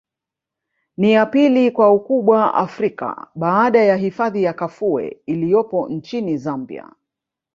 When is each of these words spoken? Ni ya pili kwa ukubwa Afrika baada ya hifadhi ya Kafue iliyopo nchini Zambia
Ni 0.97 1.11
ya 1.13 1.25
pili 1.25 1.71
kwa 1.71 1.91
ukubwa 1.91 2.53
Afrika 2.53 3.27
baada 3.35 3.81
ya 3.83 3.95
hifadhi 3.95 4.43
ya 4.43 4.53
Kafue 4.53 5.21
iliyopo 5.25 5.89
nchini 5.89 6.37
Zambia 6.37 6.89